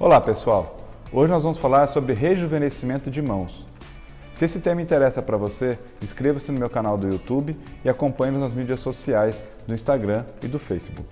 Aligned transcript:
Olá 0.00 0.18
pessoal, 0.18 0.78
hoje 1.12 1.30
nós 1.30 1.42
vamos 1.42 1.58
falar 1.58 1.86
sobre 1.86 2.14
rejuvenescimento 2.14 3.10
de 3.10 3.20
mãos. 3.20 3.66
Se 4.32 4.46
esse 4.46 4.58
tema 4.58 4.80
interessa 4.80 5.20
para 5.20 5.36
você, 5.36 5.78
inscreva-se 6.00 6.50
no 6.50 6.58
meu 6.58 6.70
canal 6.70 6.96
do 6.96 7.06
YouTube 7.06 7.54
e 7.84 7.88
acompanhe-nos 7.88 8.40
nas 8.40 8.54
mídias 8.54 8.80
sociais 8.80 9.46
do 9.66 9.74
Instagram 9.74 10.24
e 10.42 10.48
do 10.48 10.58
Facebook. 10.58 11.06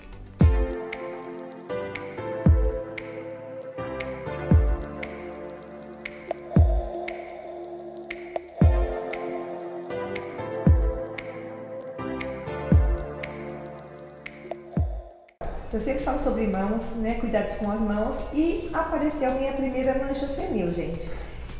Eu 15.70 15.82
sempre 15.82 16.02
falo 16.02 16.18
sobre 16.20 16.46
mãos, 16.46 16.96
né, 16.96 17.18
cuidados 17.20 17.52
com 17.56 17.70
as 17.70 17.80
mãos 17.80 18.16
e 18.32 18.70
apareceu 18.72 19.32
minha 19.32 19.52
primeira 19.52 19.98
mancha 19.98 20.26
senil, 20.28 20.72
gente. 20.72 21.10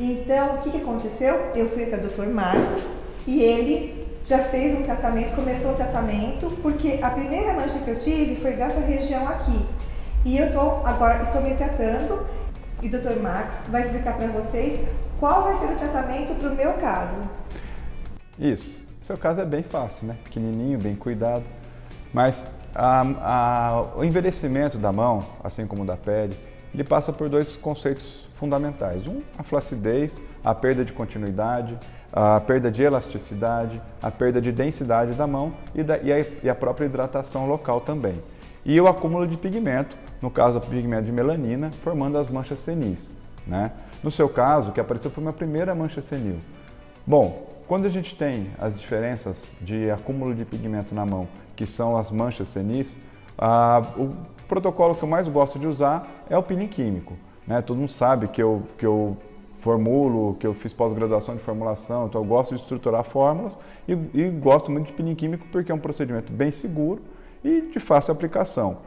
Então, 0.00 0.54
o 0.54 0.58
que, 0.62 0.70
que 0.70 0.76
aconteceu? 0.78 1.52
Eu 1.54 1.68
fui 1.68 1.84
até 1.84 1.96
o 1.96 2.08
Dr. 2.08 2.32
Marcos 2.32 2.84
e 3.26 3.42
ele 3.42 4.08
já 4.24 4.38
fez 4.38 4.78
um 4.78 4.84
tratamento, 4.84 5.34
começou 5.34 5.72
o 5.72 5.74
tratamento, 5.74 6.50
porque 6.62 7.00
a 7.02 7.10
primeira 7.10 7.52
mancha 7.52 7.78
que 7.80 7.90
eu 7.90 7.98
tive 7.98 8.36
foi 8.36 8.52
dessa 8.52 8.80
região 8.80 9.28
aqui. 9.28 9.66
E 10.24 10.38
eu 10.38 10.52
tô 10.54 10.86
agora 10.86 11.24
estou 11.24 11.42
me 11.42 11.54
tratando 11.54 12.26
e 12.82 12.86
o 12.86 12.90
Dr. 12.90 13.20
Marcos 13.20 13.58
vai 13.68 13.82
explicar 13.82 14.16
para 14.16 14.28
vocês 14.28 14.88
qual 15.20 15.42
vai 15.42 15.56
ser 15.56 15.74
o 15.74 15.76
tratamento 15.76 16.34
para 16.38 16.48
o 16.48 16.54
meu 16.54 16.72
caso. 16.74 17.20
Isso. 18.38 18.80
Seu 19.02 19.18
caso 19.18 19.42
é 19.42 19.44
bem 19.44 19.62
fácil, 19.62 20.06
né? 20.06 20.16
Pequenininho, 20.24 20.78
bem 20.78 20.94
cuidado. 20.94 21.44
Mas 22.12 22.44
a, 22.74 23.00
a, 23.20 23.82
o 23.96 24.04
envelhecimento 24.04 24.78
da 24.78 24.92
mão, 24.92 25.24
assim 25.42 25.66
como 25.66 25.84
da 25.84 25.96
pele, 25.96 26.36
ele 26.72 26.84
passa 26.84 27.12
por 27.12 27.28
dois 27.28 27.56
conceitos 27.56 28.28
fundamentais. 28.34 29.06
Um, 29.06 29.22
a 29.36 29.42
flacidez, 29.42 30.20
a 30.44 30.54
perda 30.54 30.84
de 30.84 30.92
continuidade, 30.92 31.76
a 32.12 32.40
perda 32.40 32.70
de 32.70 32.82
elasticidade, 32.82 33.80
a 34.02 34.10
perda 34.10 34.40
de 34.40 34.52
densidade 34.52 35.12
da 35.12 35.26
mão 35.26 35.52
e, 35.74 35.82
da, 35.82 35.98
e, 35.98 36.12
a, 36.12 36.24
e 36.42 36.48
a 36.48 36.54
própria 36.54 36.86
hidratação 36.86 37.46
local 37.46 37.80
também. 37.80 38.14
E 38.64 38.80
o 38.80 38.86
acúmulo 38.86 39.26
de 39.26 39.36
pigmento, 39.36 39.96
no 40.20 40.30
caso 40.30 40.58
o 40.58 40.60
pigmento 40.60 41.04
de 41.04 41.12
melanina, 41.12 41.70
formando 41.82 42.18
as 42.18 42.28
manchas 42.28 42.58
senis. 42.58 43.12
Né? 43.46 43.72
No 44.02 44.10
seu 44.10 44.28
caso, 44.28 44.70
o 44.70 44.72
que 44.72 44.80
apareceu 44.80 45.10
foi 45.10 45.22
uma 45.22 45.32
primeira 45.32 45.74
mancha 45.74 46.02
senil. 46.02 46.36
Bom, 47.06 47.47
quando 47.68 47.84
a 47.84 47.90
gente 47.90 48.14
tem 48.14 48.50
as 48.58 48.76
diferenças 48.80 49.52
de 49.60 49.90
acúmulo 49.90 50.34
de 50.34 50.42
pigmento 50.46 50.94
na 50.94 51.04
mão, 51.04 51.28
que 51.54 51.66
são 51.66 51.98
as 51.98 52.10
manchas 52.10 52.48
senis, 52.48 52.98
ah, 53.36 53.82
o 53.94 54.08
protocolo 54.48 54.94
que 54.94 55.02
eu 55.02 55.08
mais 55.08 55.28
gosto 55.28 55.58
de 55.58 55.66
usar 55.66 56.24
é 56.30 56.38
o 56.38 56.42
peeling 56.42 56.66
químico. 56.66 57.14
Né? 57.46 57.60
Todo 57.60 57.76
mundo 57.76 57.90
sabe 57.90 58.26
que 58.28 58.42
eu, 58.42 58.62
que 58.78 58.86
eu 58.86 59.18
formulo, 59.52 60.34
que 60.40 60.46
eu 60.46 60.54
fiz 60.54 60.72
pós-graduação 60.72 61.36
de 61.36 61.42
formulação, 61.42 62.06
então 62.06 62.22
eu 62.22 62.26
gosto 62.26 62.54
de 62.54 62.60
estruturar 62.60 63.04
fórmulas 63.04 63.58
e, 63.86 63.92
e 64.14 64.30
gosto 64.30 64.70
muito 64.70 64.86
de 64.86 64.94
peeling 64.94 65.14
químico 65.14 65.46
porque 65.52 65.70
é 65.70 65.74
um 65.74 65.78
procedimento 65.78 66.32
bem 66.32 66.50
seguro 66.50 67.02
e 67.44 67.60
de 67.60 67.78
fácil 67.78 68.12
aplicação. 68.12 68.78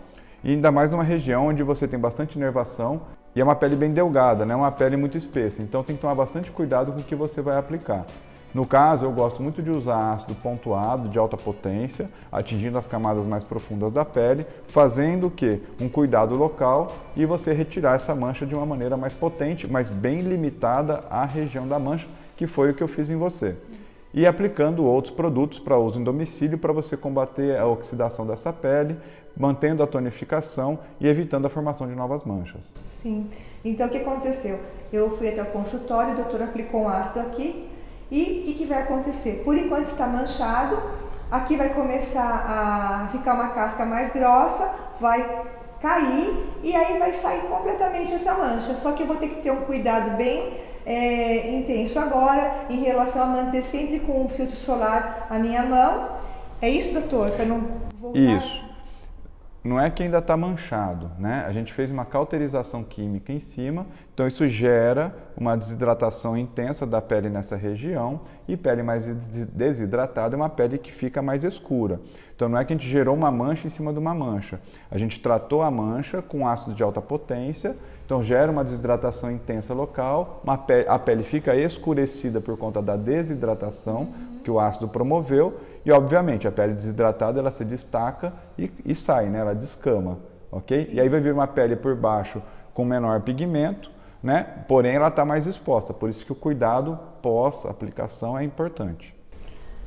E 0.44 0.54
ainda 0.54 0.72
mais 0.72 0.92
numa 0.92 1.04
região 1.04 1.48
onde 1.48 1.62
você 1.62 1.88
tem 1.88 2.00
bastante 2.00 2.36
inervação 2.36 3.02
e 3.36 3.42
é 3.42 3.44
uma 3.44 3.56
pele 3.56 3.76
bem 3.76 3.92
delgada, 3.92 4.44
não 4.44 4.56
é 4.56 4.58
uma 4.58 4.72
pele 4.72 4.98
muito 4.98 5.20
espessa, 5.20 5.62
então 5.62 5.84
tem 5.84 5.95
que 5.95 6.02
tomar 6.02 6.16
bastante 6.16 6.50
cuidado 6.50 6.92
com 6.92 7.00
o 7.00 7.04
que 7.04 7.16
você 7.16 7.44
vai 7.44 7.58
aplicar. 7.58 8.08
No 8.54 8.66
caso, 8.66 9.06
eu 9.06 9.12
gosto 9.12 9.42
muito 9.42 9.62
de 9.62 9.70
usar 9.70 10.12
ácido 10.12 10.36
pontuado 10.36 11.08
de 11.08 11.18
alta 11.18 11.38
potência, 11.38 12.10
atingindo 12.30 12.78
as 12.78 12.86
camadas 12.86 13.26
mais 13.26 13.46
profundas 13.46 13.94
da 13.94 14.04
pele, 14.04 14.46
fazendo 14.68 15.28
o 15.28 15.32
que? 15.32 15.62
Um 15.80 15.88
cuidado 15.88 16.36
local 16.36 16.94
e 17.16 17.26
você 17.26 17.54
retirar 17.54 17.96
essa 17.96 18.14
mancha 18.14 18.46
de 18.46 18.54
uma 18.54 18.66
maneira 18.66 18.98
mais 18.98 19.14
potente, 19.14 19.68
mas 19.68 19.88
bem 19.88 20.20
limitada 20.20 21.02
à 21.10 21.24
região 21.26 21.66
da 21.66 21.80
mancha, 21.80 22.08
que 22.36 22.46
foi 22.46 22.72
o 22.72 22.74
que 22.74 22.84
eu 22.84 22.90
fiz 22.90 23.10
em 23.10 23.16
você. 23.16 23.56
E 24.14 24.28
aplicando 24.28 24.84
outros 24.84 25.14
produtos 25.14 25.58
para 25.58 25.78
uso 25.78 25.98
em 25.98 26.04
domicílio 26.04 26.58
para 26.58 26.73
você 26.73 26.98
combater 26.98 27.58
a 27.58 27.66
oxidação 27.66 28.28
dessa 28.28 28.52
pele, 28.52 28.98
mantendo 29.38 29.82
a 29.82 29.88
tonificação 29.88 30.78
e 31.00 31.08
evitando 31.08 31.45
a 31.45 31.50
formação 31.50 31.88
de 31.88 31.95
novas 31.95 32.26
manchas. 32.26 32.66
Sim. 32.86 33.30
Então 33.64 33.88
o 33.88 33.90
que 33.90 34.00
aconteceu? 34.00 34.60
Eu 34.92 35.16
fui 35.16 35.30
até 35.30 35.42
o 35.42 35.45
consultório, 35.45 36.14
o 36.14 36.16
doutor 36.17 36.42
aplicou 36.42 36.82
um 36.82 36.90
ácido 36.90 37.22
aqui, 37.22 37.70
e 38.11 38.22
o 38.22 38.45
que, 38.45 38.54
que 38.55 38.66
vai 38.66 38.83
acontecer? 38.83 39.42
Por 39.45 39.58
enquanto 39.58 39.88
está 39.88 40.05
manchado, 40.05 40.77
aqui 41.32 41.55
vai 41.55 41.70
começar 41.70 42.45
a 42.45 43.08
ficar 43.10 43.36
uma 43.36 43.49
casca 43.49 43.86
mais 43.86 44.11
grossa, 44.11 44.70
vai 44.99 45.44
cair 45.82 46.45
e 46.61 46.76
aí 46.76 46.99
vai 46.99 47.14
sair 47.14 47.44
completamente 47.44 48.14
essa 48.14 48.33
mancha. 48.33 48.73
Só 48.73 48.92
que 48.92 49.04
eu 49.04 49.08
vou 49.08 49.16
ter 49.16 49.30
que 49.30 49.42
ter 49.42 49.52
um 49.52 49.61
cuidado 49.61 50.17
bem 50.17 50.54
é, 50.86 51.55
intenso 51.55 51.98
agora 51.98 52.54
em 52.70 52.82
relação 52.82 53.23
a 53.23 53.27
manter 53.27 53.64
sempre 53.64 54.02
com 54.02 54.26
o 54.26 54.28
filtro 54.28 54.58
solar 54.58 55.28
a 55.30 55.39
minha 55.39 55.64
mão. 55.64 56.17
É 56.61 56.70
isso, 56.70 56.93
doutor? 56.93 57.32
Para 57.32 57.45
não 57.45 57.66
voltar. 57.99 58.20
Isso 58.20 58.70
não 59.64 59.80
é 59.80 59.92
que 59.92 60.02
ainda 60.02 60.17
está 60.17 60.36
manchado, 60.36 61.11
né? 61.20 61.45
A 61.48 61.52
gente 61.52 61.72
fez 61.72 61.92
uma 61.92 62.04
cauterização 62.04 62.83
química 62.83 63.32
em 63.32 63.39
cima, 63.39 63.86
então 64.11 64.26
isso 64.26 64.48
gera 64.48 65.16
uma 65.38 65.55
desidratação 65.55 66.36
intensa 66.36 66.86
da 66.86 66.99
pele 66.99 67.30
nessa 67.30 67.55
região 67.55 68.22
e 68.48 68.58
pele 68.58 68.82
mais 68.82 69.05
desidratada 69.05 70.36
é 70.36 70.38
uma 70.38 70.49
pele 70.49 70.80
que 70.80 70.92
fica 70.92 71.22
mais 71.22 71.44
escura. 71.44 71.99
Então 72.36 72.49
não 72.49 72.58
é 72.58 72.66
que 72.66 72.73
a 72.73 72.76
gente 72.76 72.89
gerou 72.89 73.16
uma 73.16 73.30
mancha 73.30 73.67
em 73.67 73.70
cima 73.70 73.94
de 73.94 73.99
uma 73.99 74.16
mancha, 74.16 74.60
a 74.89 74.98
gente 74.98 75.20
tratou 75.20 75.61
a 75.61 75.70
mancha 75.70 76.23
com 76.23 76.48
ácido 76.48 76.73
de 76.73 76.82
alta 76.82 76.99
potência, 76.99 77.76
então 78.04 78.23
gera 78.23 78.52
uma 78.52 78.64
desidratação 78.64 79.32
intensa 79.32 79.76
local, 79.76 80.42
pele, 80.66 80.89
a 80.89 80.98
pele 80.98 81.23
fica 81.23 81.55
escurecida 81.55 82.42
por 82.42 82.58
conta 82.58 82.82
da 82.82 82.98
desidratação 82.98 84.10
que 84.43 84.49
o 84.49 84.60
ácido 84.60 84.88
promoveu 84.88 85.60
e, 85.86 85.92
obviamente, 85.92 86.47
a 86.47 86.52
pele 86.52 86.73
desidratada 86.73 87.39
ela 87.39 87.52
se 87.52 87.65
destaca 87.65 88.33
e, 88.58 88.71
e 88.86 88.95
sai, 88.95 89.30
né? 89.30 89.39
ela 89.39 89.55
descama, 89.55 90.19
ok? 90.52 90.89
E 90.92 90.99
aí 90.99 91.09
vai 91.09 91.19
vir 91.19 91.33
uma 91.33 91.47
pele 91.47 91.75
por 91.75 91.95
baixo 91.95 92.42
com 92.73 92.86
menor 92.86 93.21
pigmento, 93.21 93.92
né? 94.21 94.43
porém 94.67 94.95
ela 94.95 95.08
está 95.08 95.25
mais 95.25 95.47
exposta, 95.47 95.93
por 95.93 96.09
isso 96.09 96.25
que 96.25 96.31
o 96.31 96.36
cuidado 96.36 96.99
pós-aplicação 97.21 98.37
é 98.37 98.43
importante. 98.43 99.15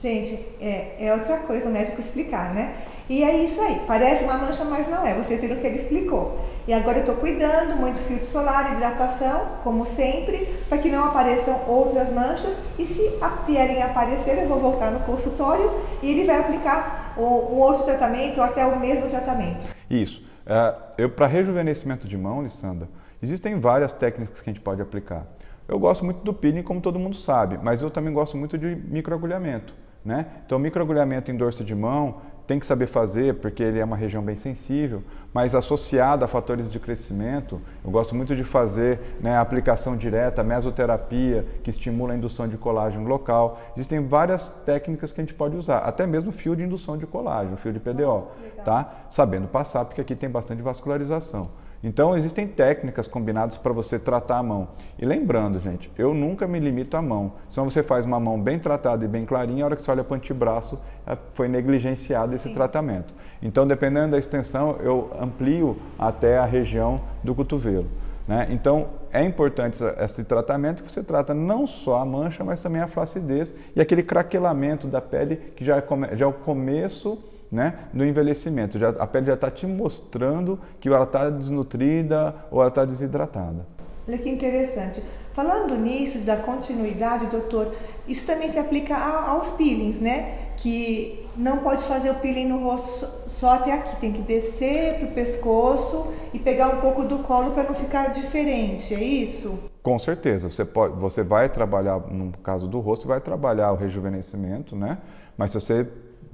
Gente, 0.04 0.38
é, 0.60 1.06
é 1.06 1.14
outra 1.14 1.38
coisa 1.38 1.66
o 1.66 1.72
médico 1.72 1.98
explicar, 1.98 2.52
né? 2.52 2.74
E 3.08 3.24
é 3.24 3.38
isso 3.38 3.58
aí, 3.62 3.80
parece 3.86 4.24
uma 4.24 4.36
mancha, 4.36 4.62
mas 4.62 4.86
não 4.86 5.02
é. 5.02 5.14
Vocês 5.14 5.40
viram 5.40 5.56
que 5.56 5.66
ele 5.66 5.78
explicou. 5.78 6.38
E 6.68 6.74
agora 6.74 6.98
eu 6.98 7.04
estou 7.04 7.16
cuidando, 7.16 7.74
muito 7.78 7.96
filtro 8.06 8.26
solar, 8.26 8.74
hidratação, 8.74 9.46
como 9.64 9.86
sempre, 9.86 10.46
para 10.68 10.76
que 10.76 10.90
não 10.90 11.06
apareçam 11.06 11.58
outras 11.66 12.12
manchas. 12.12 12.54
E 12.78 12.86
se 12.86 13.18
vierem 13.46 13.82
aparecer, 13.82 14.42
eu 14.42 14.46
vou 14.46 14.60
voltar 14.60 14.90
no 14.90 15.00
consultório 15.00 15.72
e 16.02 16.10
ele 16.10 16.26
vai 16.26 16.38
aplicar 16.38 17.14
um 17.16 17.22
outro 17.22 17.84
tratamento 17.84 18.36
ou 18.36 18.44
até 18.44 18.66
o 18.66 18.78
mesmo 18.78 19.08
tratamento. 19.08 19.66
Isso. 19.88 20.22
É, 20.44 20.74
eu 20.98 21.08
Para 21.08 21.26
rejuvenescimento 21.26 22.06
de 22.06 22.18
mão, 22.18 22.42
Lissandra, 22.42 22.90
existem 23.22 23.58
várias 23.58 23.94
técnicas 23.94 24.42
que 24.42 24.50
a 24.50 24.52
gente 24.52 24.62
pode 24.62 24.82
aplicar. 24.82 25.26
Eu 25.66 25.78
gosto 25.78 26.04
muito 26.04 26.22
do 26.22 26.34
peeling, 26.34 26.62
como 26.62 26.82
todo 26.82 26.98
mundo 26.98 27.16
sabe, 27.16 27.58
mas 27.62 27.80
eu 27.80 27.90
também 27.90 28.12
gosto 28.12 28.36
muito 28.36 28.58
de 28.58 28.76
microagulhamento. 28.76 29.82
Né? 30.04 30.26
Então, 30.44 30.58
microagulhamento 30.58 31.30
em 31.30 31.36
dorso 31.36 31.64
de 31.64 31.74
mão 31.74 32.16
tem 32.46 32.58
que 32.58 32.66
saber 32.66 32.86
fazer 32.86 33.36
porque 33.36 33.62
ele 33.62 33.78
é 33.78 33.84
uma 33.84 33.96
região 33.96 34.22
bem 34.22 34.36
sensível, 34.36 35.02
mas 35.32 35.54
associado 35.54 36.24
a 36.24 36.28
fatores 36.28 36.70
de 36.70 36.78
crescimento, 36.78 37.58
eu 37.82 37.90
gosto 37.90 38.14
muito 38.14 38.36
de 38.36 38.44
fazer 38.44 39.00
né, 39.20 39.34
a 39.36 39.40
aplicação 39.40 39.96
direta, 39.96 40.44
mesoterapia, 40.44 41.46
que 41.62 41.70
estimula 41.70 42.12
a 42.12 42.16
indução 42.16 42.46
de 42.46 42.58
colágeno 42.58 43.08
local. 43.08 43.58
Existem 43.74 44.06
várias 44.06 44.50
técnicas 44.50 45.10
que 45.10 45.22
a 45.22 45.24
gente 45.24 45.34
pode 45.34 45.56
usar, 45.56 45.78
até 45.78 46.06
mesmo 46.06 46.32
fio 46.32 46.54
de 46.54 46.62
indução 46.62 46.98
de 46.98 47.06
colágeno, 47.06 47.56
fio 47.56 47.72
de 47.72 47.80
PDO, 47.80 48.28
ah, 48.58 48.62
tá? 48.62 48.94
Sabendo 49.08 49.48
passar, 49.48 49.86
porque 49.86 50.02
aqui 50.02 50.14
tem 50.14 50.28
bastante 50.28 50.60
vascularização. 50.60 51.48
Então, 51.84 52.16
existem 52.16 52.46
técnicas 52.46 53.06
combinadas 53.06 53.58
para 53.58 53.70
você 53.70 53.98
tratar 53.98 54.38
a 54.38 54.42
mão. 54.42 54.68
E 54.98 55.04
lembrando, 55.04 55.60
gente, 55.60 55.92
eu 55.98 56.14
nunca 56.14 56.48
me 56.48 56.58
limito 56.58 56.96
à 56.96 57.02
mão. 57.02 57.34
Se 57.46 57.60
você 57.60 57.82
faz 57.82 58.06
uma 58.06 58.18
mão 58.18 58.40
bem 58.40 58.58
tratada 58.58 59.04
e 59.04 59.08
bem 59.08 59.26
clarinha, 59.26 59.62
a 59.62 59.66
hora 59.66 59.76
que 59.76 59.82
você 59.82 59.90
olha 59.90 60.02
para 60.02 60.14
o 60.14 60.16
antebraço, 60.16 60.80
é, 61.06 61.14
foi 61.34 61.46
negligenciado 61.46 62.34
esse 62.34 62.48
Sim. 62.48 62.54
tratamento. 62.54 63.14
Então, 63.42 63.66
dependendo 63.66 64.12
da 64.12 64.18
extensão, 64.18 64.78
eu 64.80 65.10
amplio 65.20 65.76
até 65.98 66.38
a 66.38 66.46
região 66.46 67.02
do 67.22 67.34
cotovelo. 67.34 67.86
Né? 68.26 68.46
Então, 68.48 68.86
é 69.12 69.22
importante 69.22 69.78
esse 70.00 70.24
tratamento 70.24 70.82
que 70.82 70.90
você 70.90 71.02
trata 71.02 71.34
não 71.34 71.66
só 71.66 71.96
a 71.98 72.04
mancha, 72.06 72.42
mas 72.42 72.62
também 72.62 72.80
a 72.80 72.88
flacidez 72.88 73.54
e 73.76 73.80
aquele 73.82 74.02
craquelamento 74.02 74.86
da 74.86 75.02
pele 75.02 75.36
que 75.54 75.62
já 75.62 75.76
é, 75.76 76.16
já 76.16 76.24
é 76.24 76.28
o 76.28 76.32
começo 76.32 77.18
né, 77.54 77.78
do 77.92 78.04
envelhecimento. 78.04 78.78
Já, 78.78 78.90
a 78.90 79.06
pele 79.06 79.26
já 79.26 79.34
está 79.34 79.50
te 79.50 79.66
mostrando 79.66 80.58
que 80.80 80.88
ela 80.88 81.04
está 81.04 81.30
desnutrida 81.30 82.34
ou 82.50 82.60
ela 82.60 82.68
está 82.68 82.84
desidratada. 82.84 83.66
Olha 84.06 84.18
que 84.18 84.28
interessante. 84.28 85.02
Falando 85.32 85.76
nisso, 85.76 86.18
da 86.18 86.36
continuidade, 86.36 87.26
doutor, 87.26 87.74
isso 88.06 88.26
também 88.26 88.50
se 88.50 88.58
aplica 88.58 88.96
aos 88.96 89.50
peelings, 89.52 89.98
né? 89.98 90.52
Que 90.56 91.26
não 91.36 91.58
pode 91.58 91.82
fazer 91.84 92.10
o 92.10 92.14
peeling 92.16 92.46
no 92.46 92.62
rosto 92.62 93.08
só 93.40 93.54
até 93.54 93.72
aqui, 93.72 93.96
tem 93.96 94.12
que 94.12 94.22
descer 94.22 94.98
para 94.98 95.08
o 95.08 95.10
pescoço 95.12 96.12
e 96.32 96.38
pegar 96.38 96.68
um 96.68 96.80
pouco 96.80 97.04
do 97.04 97.18
colo 97.20 97.50
para 97.50 97.64
não 97.64 97.74
ficar 97.74 98.12
diferente, 98.12 98.94
é 98.94 99.02
isso? 99.02 99.58
Com 99.82 99.98
certeza, 99.98 100.48
você, 100.48 100.64
pode, 100.64 100.94
você 100.98 101.22
vai 101.22 101.48
trabalhar, 101.48 101.98
no 102.10 102.30
caso 102.38 102.68
do 102.68 102.78
rosto, 102.78 103.08
vai 103.08 103.20
trabalhar 103.20 103.72
o 103.72 103.76
rejuvenescimento, 103.76 104.76
né? 104.76 104.98
Mas 105.36 105.50
se 105.50 105.60
você 105.60 105.86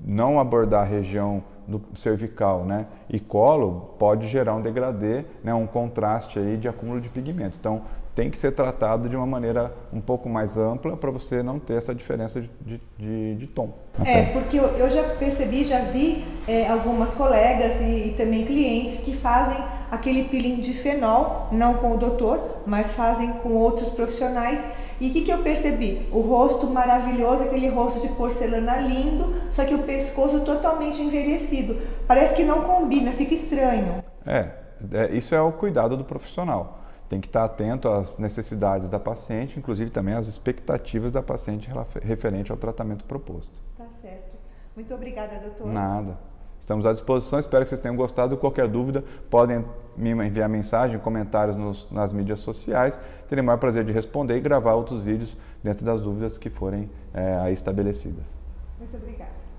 não 0.05 0.41
abordar 0.41 0.83
a 0.83 0.85
região 0.85 1.43
do 1.67 1.81
cervical 1.95 2.65
né, 2.65 2.87
e 3.09 3.21
colo, 3.21 3.95
pode 3.99 4.27
gerar 4.27 4.55
um 4.55 4.61
degradê, 4.61 5.25
né, 5.45 5.55
um 5.55 5.67
contraste 5.67 6.39
aí 6.39 6.57
de 6.57 6.69
acúmulo 6.69 7.01
de 7.01 7.09
pigmento. 7.09 7.57
Então, 7.61 7.83
tem 8.15 8.29
que 8.29 8.37
ser 8.37 8.53
tratado 8.53 9.09
de 9.09 9.17
uma 9.17 9.27
maneira 9.27 9.73
um 9.93 10.01
pouco 10.01 10.29
mais 10.29 10.57
ampla 10.57 10.97
para 10.97 11.11
você 11.11 11.43
não 11.43 11.59
ter 11.59 11.75
essa 11.75 11.95
diferença 11.95 12.41
de, 12.41 12.81
de, 12.99 13.37
de 13.37 13.47
tom. 13.47 13.73
É, 14.05 14.25
porque 14.25 14.59
eu, 14.59 14.65
eu, 14.77 14.91
já 14.91 15.03
percebi, 15.15 15.65
já 15.65 15.81
vi 15.85 16.25
é, 16.47 16.69
algumas 16.69 17.15
colegas 17.15 17.81
e, 17.81 18.09
e, 18.09 18.15
também 18.17 18.45
clientes 18.45 19.01
que 19.01 19.17
fazem 19.17 19.63
aquele 19.91 20.25
peeling 20.25 20.57
de 20.57 20.75
fenol, 20.75 21.49
não 21.53 21.75
com 21.75 21.95
o 21.95 21.97
doutor, 21.97 22.63
mas 22.67 22.93
fazem 22.93 23.33
com 23.35 23.55
outros 23.55 23.89
profissionais. 23.91 24.61
E 25.01 25.09
o 25.09 25.13
que, 25.13 25.23
que 25.23 25.33
eu 25.33 25.39
percebi? 25.39 26.07
O 26.13 26.21
rosto 26.21 26.67
maravilhoso, 26.67 27.45
aquele 27.45 27.69
rosto 27.69 28.01
de 28.01 28.15
porcelana 28.15 28.77
lindo, 28.77 29.35
só 29.53 29.65
que 29.65 29.75
o 29.75 29.83
pescoço 29.85 30.41
totalmente 30.41 31.01
envelhecido. 31.01 31.77
Parece 32.07 32.35
que 32.35 32.45
não 32.45 32.63
combina, 32.63 33.13
fica 33.13 33.35
estranho. 33.35 34.05
É, 34.27 34.51
é 34.93 35.11
isso 35.13 35.35
é 35.35 35.41
o 35.41 35.53
cuidado 35.53 35.97
do 35.97 36.05
profissional 36.05 36.81
tem 37.11 37.21
que 37.21 37.27
estar 37.27 37.45
atento 37.45 37.89
às 37.89 38.19
necessidades 38.19 38.89
da 38.89 39.01
paciente, 39.01 39.59
inclusive 39.59 39.91
também 39.91 40.15
às 40.15 40.29
expectativas 40.29 41.11
da 41.11 41.21
paciente 41.21 41.69
referente 42.01 42.53
ao 42.53 42.57
tratamento 42.57 43.05
proposto. 43.05 43.51
Tá 43.77 43.85
certo. 44.01 44.37
Muito 44.77 44.95
obrigada, 44.95 45.41
doutor. 45.41 45.67
Nada. 45.67 46.17
Estamos 46.61 46.85
à 46.85 46.93
disposição, 46.93 47.41
espero 47.41 47.65
que 47.65 47.71
vocês 47.71 47.81
tenham 47.81 47.97
gostado. 47.97 48.37
Qualquer 48.37 48.69
dúvida, 48.69 49.03
podem 49.31 49.65
me 49.97 50.11
enviar 50.11 50.49
mensagem, 50.49 50.99
comentários 50.99 51.57
nos, 51.57 51.91
nas 51.91 52.13
mídias 52.13 52.41
sociais. 52.41 53.01
Terei 53.27 53.43
o 53.43 53.47
maior 53.47 53.59
prazer 53.59 53.83
de 53.83 53.93
responder 53.93 54.37
e 54.37 54.41
gravar 54.41 54.75
outros 54.75 55.01
vídeos 55.01 55.37
dentro 55.65 55.85
das 55.85 56.03
dúvidas 56.03 56.37
que 56.37 56.51
forem 56.51 56.91
é, 57.15 57.39
aí 57.39 57.55
estabelecidas. 57.55 58.39
Muito 58.79 58.95
obrigada. 58.95 59.50